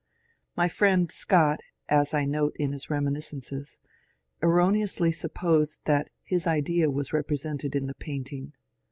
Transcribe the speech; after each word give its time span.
My 0.57 0.67
friend 0.67 1.11
Scott, 1.11 1.59
as 1.87 2.11
I 2.11 2.25
note 2.25 2.55
in 2.57 2.71
his 2.71 2.89
reminiscences, 2.89 3.77
erroneously 4.41 5.11
supposed 5.11 5.77
that 5.85 6.09
his 6.23 6.47
idea 6.47 6.89
was 6.89 7.13
represented 7.13 7.75
in 7.75 7.85
the 7.85 7.93
painting. 7.93 8.53